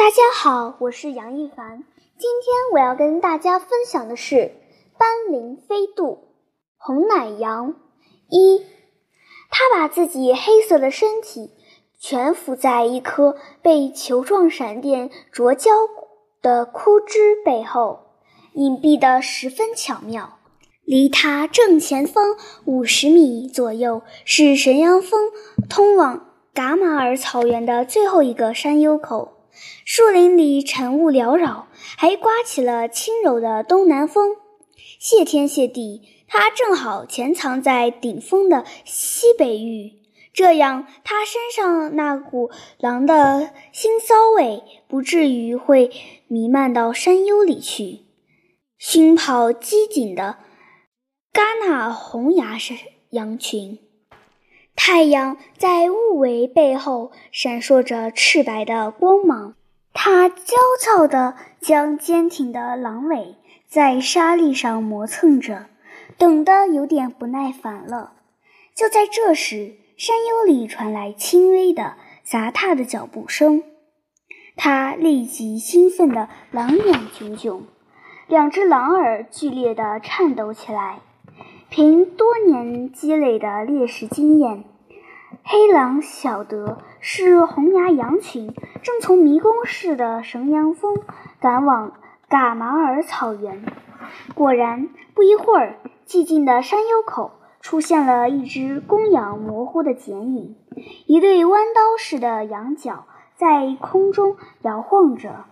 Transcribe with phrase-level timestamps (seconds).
[0.00, 1.84] 大家好，我是杨一凡。
[2.16, 4.52] 今天我要跟大家分享的是
[4.96, 6.30] 斑羚飞渡。
[6.78, 7.74] 红奶羊
[8.30, 8.64] 一，
[9.50, 11.50] 它把自己黑色的身体
[11.98, 15.70] 全伏在一颗被球状闪电灼焦
[16.40, 18.06] 的枯枝背后，
[18.54, 20.38] 隐蔽得十分巧妙。
[20.82, 25.30] 离它正前方五十米左右是神阳峰
[25.68, 29.36] 通往噶玛尔草原的最后一个山丘口。
[29.84, 34.36] 树林里晨雾缭绕，还刮起了轻柔的东南风。
[34.98, 39.92] 谢天谢地，它正好潜藏在顶峰的西北域，
[40.32, 45.90] 这样它身上那股狼的腥骚味不至于会
[46.28, 48.00] 弥漫到山幽里去。
[48.78, 50.38] 熏跑机警的
[51.32, 52.76] 戛纳红牙山
[53.10, 53.78] 羊群，
[54.82, 59.54] 太阳在雾围背后闪烁着赤白的光芒。
[59.92, 63.36] 它焦躁地将坚挺的狼尾
[63.68, 65.66] 在沙砾上磨蹭着，
[66.16, 68.14] 等得有点不耐烦了。
[68.74, 73.62] 就在这时，山丘里传来轻微的杂踏的脚步声，
[74.56, 77.64] 它立即兴奋地狼眼炯炯，
[78.26, 81.00] 两只狼耳剧烈地颤抖起来。
[81.68, 84.64] 凭多年积累的猎食经验。
[85.44, 90.98] 黑狼晓得是红牙羊群正从迷宫似的神羊峰
[91.40, 91.92] 赶往
[92.28, 93.64] 嘎玛尔草原。
[94.34, 100.56] 果然，不一会儿，寂静的山丘口出现了一只公羊模糊的剪影，
[101.06, 105.44] 一对弯刀似的羊角在空中摇晃着。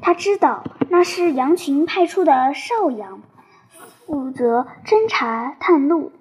[0.00, 3.22] 他知道那是羊群派出的少羊，
[4.06, 6.12] 负责侦查探路，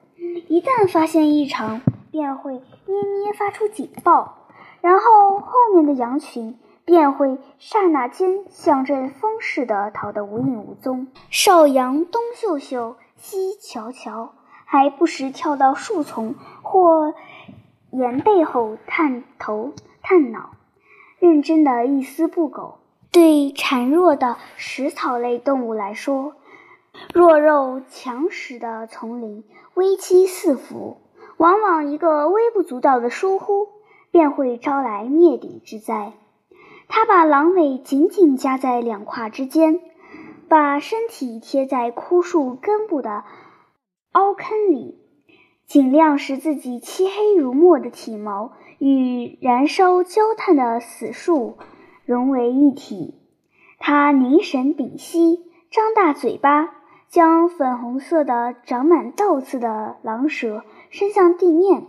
[0.48, 1.82] 一旦发现异常。
[2.12, 4.48] 便会咩咩发出警报，
[4.82, 11.08] 然后后面的羊群便会刹那间像阵风似的逃得无影无踪。
[11.30, 14.34] 少羊东嗅嗅，西瞧瞧，
[14.66, 17.14] 还不时跳到树丛或
[17.92, 19.74] 岩背后探头
[20.04, 20.52] 探脑，
[21.20, 22.78] 认真的一丝不苟。
[23.12, 26.36] 对孱弱的食草类动物来说，
[27.14, 29.44] 弱肉强食的丛林
[29.74, 30.98] 危机四伏。
[31.38, 33.68] 往往一个微不足道的疏忽，
[34.12, 36.14] 便会招来灭顶之灾。
[36.88, 39.82] 他把狼尾紧紧夹在两胯之间，
[40.48, 43.24] 把身体贴在枯树根部的
[44.12, 44.98] 凹坑里，
[45.66, 51.58] 尽量使自己漆黑如墨的体毛与燃烧焦炭的死树
[52.06, 53.16] 融为一体。
[53.80, 56.70] 他凝神屏息，张大嘴巴，
[57.16, 60.66] 将粉红色的、长满倒刺的狼舌。
[60.90, 61.86] 伸向地面，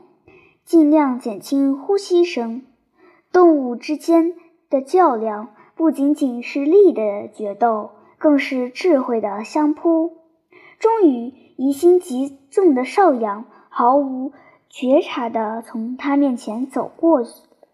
[0.65, 2.63] 尽量减轻呼吸声。
[3.33, 4.35] 动物之间
[4.71, 10.13] 的较量不仅仅是力的决斗，更是智慧的相扑。
[10.79, 14.31] 终于，疑心极重的少羊毫无
[14.69, 17.25] 觉察地从他面前走过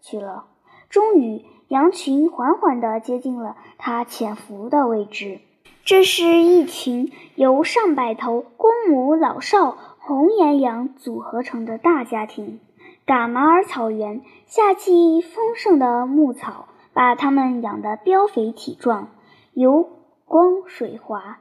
[0.01, 0.45] 去了。
[0.89, 5.39] 终于，羊群缓缓地接近了他潜伏的位置。
[5.85, 9.77] 这是一群由上百头公母老少。
[10.05, 12.59] 红岩羊组合成的大家庭，
[13.05, 19.07] 噶玛尔草原夏季丰盛的牧草把它们养得膘肥体壮、
[19.53, 19.89] 油
[20.25, 21.39] 光水滑。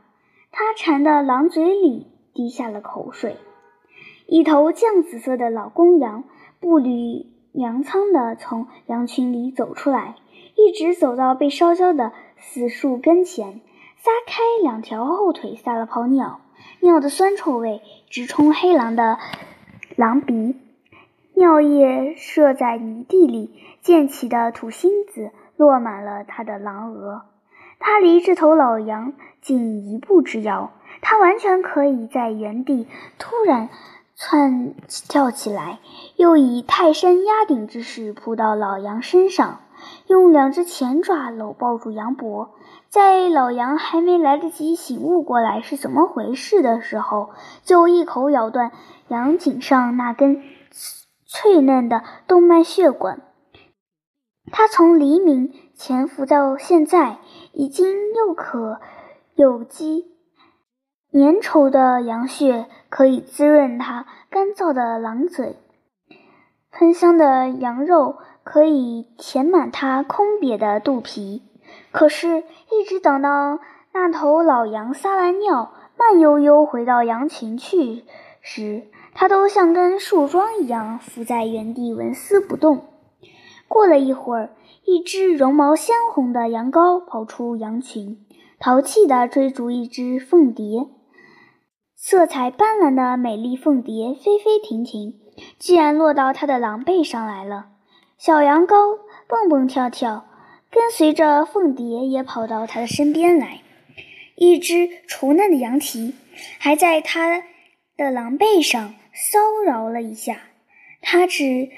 [0.53, 3.37] 它馋得狼嘴里滴下了口水。
[4.29, 6.23] 一头绛紫色的老公羊
[6.61, 10.15] 步履踉跄地从羊群里走出来，
[10.55, 13.61] 一直走到被烧焦的死树跟前，
[14.05, 16.41] 撒开两条后腿撒了泡尿。
[16.81, 17.81] 尿的酸臭味
[18.11, 19.21] 直冲黑狼的
[19.95, 20.57] 狼鼻，
[21.35, 27.23] 尿液射在泥地里，溅起的土星子落满了他的狼额。
[27.79, 32.89] 他离这头老羊仅一步之遥，他完全可以在原地
[33.21, 33.69] 突然
[34.17, 34.75] 窜
[35.09, 35.79] 跳起来，
[36.17, 39.61] 又以泰山压顶之势扑到老羊身上。
[40.07, 42.55] 用两只前爪搂抱住羊脖，
[42.89, 47.31] 在老羊还没来得及醒悟过来是怎么回事的时候，
[47.65, 48.73] 就一口咬断
[49.09, 50.43] 羊颈上那根
[51.25, 53.23] 脆嫩的动脉血管。
[54.51, 57.19] 他从黎明潜伏到现在，
[57.53, 58.81] 已经又渴
[59.35, 60.07] 又饥。
[61.13, 65.57] 粘稠的羊血可以滋润他干燥的狼嘴，
[66.71, 68.17] 喷香的羊肉。
[68.45, 71.43] 可以填满它空瘪的肚皮，
[71.91, 73.61] 可是，一直等到
[73.93, 78.05] 那头老羊撒完尿，慢悠悠回到羊群去
[78.41, 82.87] 时，它都像根树桩一样伏在原地纹丝不动。
[83.69, 84.51] 过了一会儿，
[84.85, 88.19] 一只绒毛鲜红的羊羔跑出羊群，
[88.59, 90.89] 淘气地追逐一只凤蝶。
[91.95, 95.15] 色彩斑斓的美丽凤蝶飞飞停停，
[95.59, 97.67] 居然落到它的狼背上来了。
[98.25, 100.25] 小羊羔蹦蹦跳跳，
[100.71, 103.63] 跟随着凤蝶也跑到它的身边来。
[104.37, 106.15] 一只雏嫩的羊蹄
[106.61, 107.43] 还在它
[107.97, 110.39] 的狼背上骚扰了一下，
[111.01, 111.69] 它只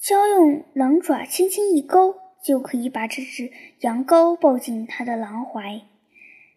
[0.00, 3.52] 需用狼爪轻轻一勾，就可以把这只
[3.82, 5.82] 羊羔抱进它的狼怀。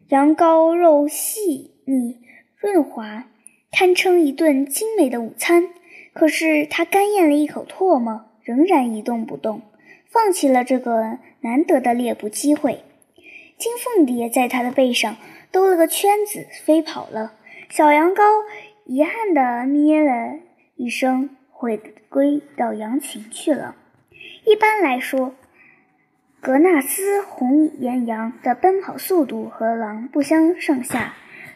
[0.09, 2.17] 羊羔肉细腻。
[2.57, 3.27] 润滑，
[3.71, 5.69] 堪称一顿精美的午餐。
[6.13, 9.61] 可是他干咽了一口唾沫，仍然一动不动，
[10.09, 12.83] 放弃了这个难得的猎捕机会。
[13.57, 15.15] 金凤蝶在他的背上
[15.51, 17.33] 兜了个圈子，飞跑了。
[17.69, 18.21] 小羊羔
[18.85, 20.39] 遗憾地咩了
[20.75, 21.77] 一声，回
[22.09, 23.75] 归到羊群去了。
[24.45, 25.33] 一般来说，
[26.41, 31.13] 格纳斯红岩羊的奔跑速度和狼不相上下。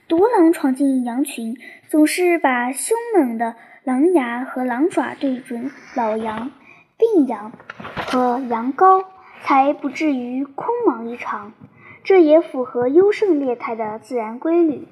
[0.07, 1.57] 独狼闯进羊群，
[1.89, 6.51] 总是把凶猛的狼牙和狼爪对准老羊、
[6.97, 7.51] 病羊
[8.07, 9.05] 和羊羔，
[9.44, 11.53] 才不至于空忙一场。
[12.03, 14.88] 这也符合优胜劣汰的自然规律。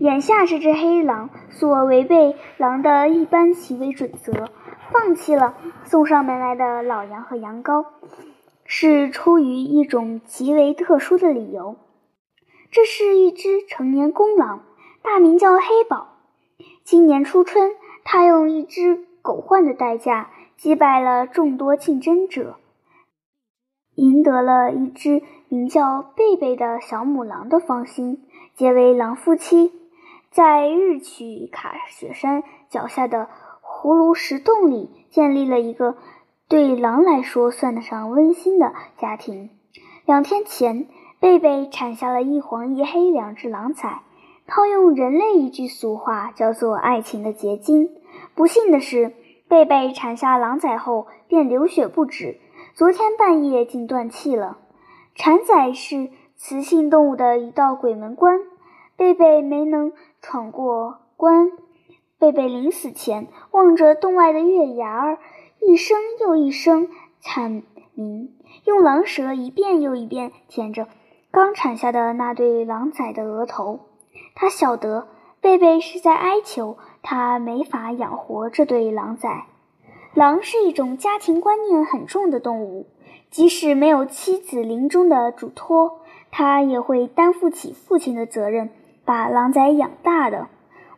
[0.00, 4.48] 眼下这只黑狼所违背狼的一般行为准则，
[4.90, 5.54] 放弃了
[5.84, 7.86] 送上门来的老羊和羊羔，
[8.64, 11.76] 是出于一种极为特殊的理由。
[12.72, 14.64] 这是一只成年公狼，
[15.02, 16.08] 大名叫黑宝。
[16.82, 17.70] 今年初春，
[18.02, 20.30] 他用一只狗獾的代价
[20.64, 22.56] 击败了众多竞争者，
[23.96, 25.20] 赢得了一只
[25.50, 28.24] 名叫贝贝的小母狼的芳心，
[28.54, 29.72] 结为狼夫妻。
[30.30, 33.28] 在日曲卡雪山脚下的
[33.62, 35.98] 葫芦石洞里，建立了一个
[36.48, 39.50] 对狼来说算得上温馨的家庭。
[40.06, 40.86] 两天前。
[41.20, 44.02] 贝贝产下了一黄一黑两只狼崽，
[44.46, 47.88] 套用人类一句俗话，叫做“爱情的结晶”。
[48.34, 49.14] 不幸的是，
[49.48, 52.40] 贝贝产下狼崽后便流血不止，
[52.74, 54.58] 昨天半夜竟断气了。
[55.14, 58.40] 产崽是雌性动物的一道鬼门关，
[58.96, 61.52] 贝贝没能闯过关。
[62.18, 65.18] 贝贝临死前望着洞外的月牙儿，
[65.60, 66.88] 一声又一声
[67.20, 67.62] 惨
[67.94, 70.88] 鸣，用狼舌一遍又一遍舔着。
[71.30, 73.80] 刚产下的那对狼崽的额头，
[74.34, 75.08] 他晓得
[75.40, 79.46] 贝贝是在哀求他没法养活这对狼崽。
[80.14, 82.86] 狼是一种家庭观念很重的动物，
[83.30, 88.70] 即使没有妻子临终的嘱托，他也会担负起父亲的责任，
[89.04, 90.48] 把狼崽养大的。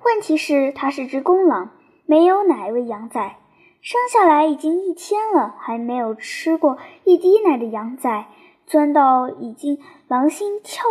[0.04, 1.70] 问题是，它是只公狼，
[2.06, 3.38] 没有奶喂羊崽，
[3.80, 8.26] 生下来已经一天了，还没有吃过一滴奶的羊崽。
[8.66, 10.84] 钻到已经狼心跳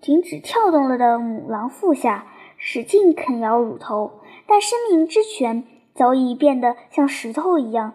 [0.00, 2.26] 停止跳动了的母狼腹下，
[2.56, 5.64] 使劲啃咬乳头，但生命之泉
[5.94, 7.94] 早已变得像石头一样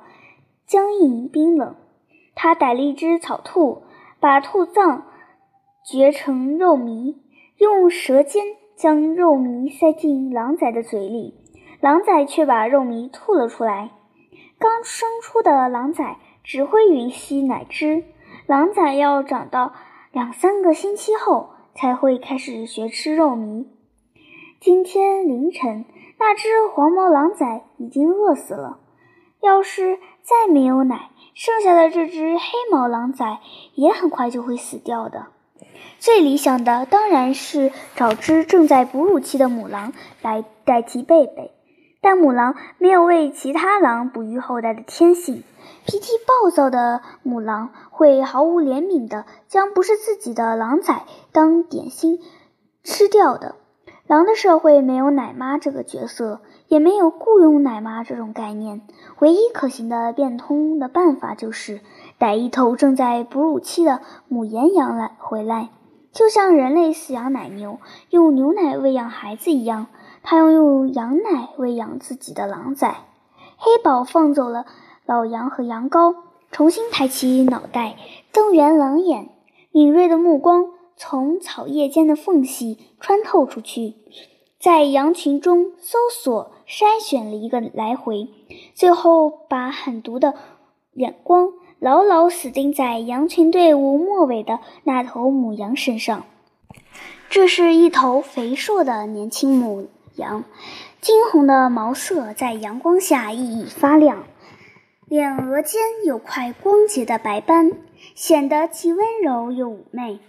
[0.65, 1.75] 僵硬冰冷。
[2.35, 3.83] 他逮了一只草兔，
[4.19, 5.05] 把兔脏
[5.83, 7.15] 嚼成肉糜，
[7.57, 11.33] 用舌尖将肉糜塞进狼崽的嘴里，
[11.81, 13.91] 狼崽却把肉糜吐了出来。
[14.57, 18.03] 刚生出的狼崽只会吮吸奶汁。
[18.45, 19.73] 狼崽要长到
[20.11, 23.65] 两三个星期后才会开始学吃肉糜。
[24.61, 25.85] 今天凌晨，
[26.17, 28.79] 那只黄毛狼崽已经饿死了。
[29.39, 33.39] 要是再没有奶，剩下的这只黑毛狼崽
[33.75, 35.27] 也很快就会死掉的。
[35.97, 41.51] 最理想的当然是找只正在哺乳期的母狼来代替贝贝，
[42.01, 45.41] 但母狼没有为其他狼哺育后代的天性。
[45.85, 52.19] 脾气暴躁的母狼会毫无怜悯地将不是自己的狼崽当点心
[52.83, 53.55] 吃掉的。
[54.09, 58.81] 狼的社会没有奶妈这个角色，也没有雇佣奶妈这种概念。
[59.19, 61.81] 唯一可行的变通的办法就是
[62.17, 65.69] 逮一头正在哺乳期的母岩羊来回来，
[66.11, 67.77] 就像人类饲养奶牛，
[68.09, 69.85] 用牛奶喂养孩子一样，
[70.23, 72.95] 他要用羊奶喂养自己的狼崽。
[73.57, 74.65] 黑宝放走了。
[75.05, 76.15] 老羊和羊羔
[76.51, 77.95] 重新抬起脑袋，
[78.33, 79.29] 瞪圆狼眼，
[79.71, 80.65] 敏锐的目光
[81.01, 83.93] 从草叶间的缝隙穿透出去，
[84.59, 88.27] 在羊群中搜索、筛选了一个来回，
[88.75, 90.33] 最后把狠毒的
[90.95, 96.25] 眼光牢牢死盯在羊群队伍末尾的那头母羊身上。
[97.29, 100.43] 这是一头肥硕的年轻母羊，
[100.99, 104.25] 金红的毛色在阳光下熠熠发亮。
[105.07, 107.71] 脸额间有块光洁的白斑，
[108.15, 110.19] 显得既温柔又妩媚。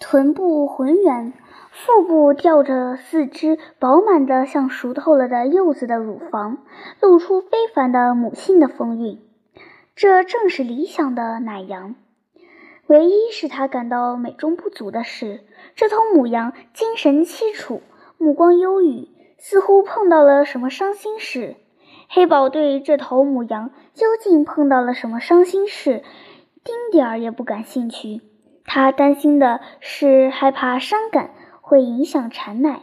[0.00, 1.32] 臀部浑圆，
[1.72, 6.58] 腹部吊着四只饱满的像熟透了的柚子的乳房，
[7.00, 9.20] 露出非凡的母性的风韵。
[9.96, 11.96] 这正是理想的奶羊。
[12.86, 15.40] 唯一使他感到美中不足的是，
[15.74, 17.82] 这头母羊精神凄楚，
[18.18, 21.56] 目光忧郁，似乎碰到了什么伤心事。
[22.08, 26.04] 黑宝对这头母羊究竟碰到了什么伤心事，
[26.62, 28.22] 丁点儿也不感兴趣。
[28.70, 31.30] 他担心的是，害怕伤感
[31.62, 32.82] 会影响产奶。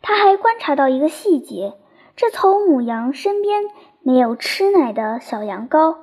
[0.00, 1.74] 他还观察到一个细节：
[2.14, 3.64] 这头母羊身边
[4.02, 5.96] 没有吃奶的小羊羔。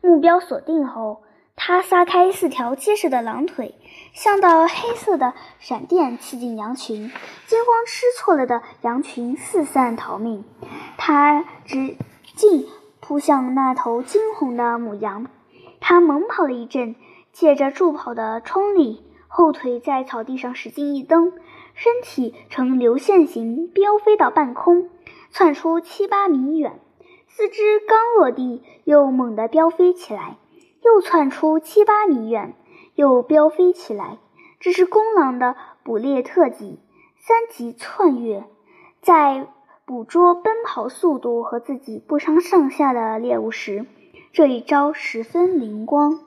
[0.00, 1.22] 目标锁定后，
[1.54, 3.76] 他撒开四条结实的狼腿，
[4.12, 7.12] 像道黑色的闪电刺进羊群。
[7.46, 10.44] 惊慌失措了的羊群四散逃命。
[10.96, 11.96] 他直
[12.34, 12.66] 径
[12.98, 15.28] 扑向那头惊恐的母羊。
[15.80, 16.96] 他猛跑了一阵，
[17.34, 21.32] 借着助跑的冲力，后腿在草地上使劲一蹬，
[21.74, 24.88] 身体呈流线型飙飞到半空，
[25.30, 26.78] 窜出七八米远。
[27.26, 30.38] 四肢刚落地，又猛地飙飞起来，
[30.84, 32.54] 又窜出七八米远，
[32.94, 34.18] 又飙飞起来。
[34.60, 36.78] 这是公狼的捕猎特技——
[37.18, 38.44] 三级窜跃。
[39.02, 39.48] 在
[39.84, 43.84] 捕捉奔跑速度和自己不相上下的猎物时，
[44.32, 46.20] 这一招十分灵光。